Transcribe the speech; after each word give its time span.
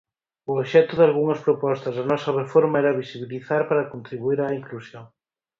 O 0.49 0.51
obxecto 0.61 0.93
dalgunhas 0.97 1.43
propostas 1.47 1.93
da 1.97 2.07
nosa 2.11 2.31
reforma 2.41 2.79
era 2.81 2.99
visibilizar 3.01 3.61
para 3.69 3.89
contribuír 3.93 4.39
á 4.45 4.47
inclusión. 4.61 5.05